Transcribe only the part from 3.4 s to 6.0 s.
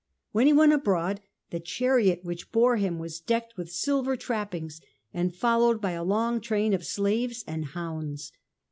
with silver trappings and followed by